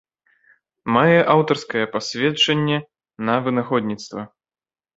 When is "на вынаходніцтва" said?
3.29-4.21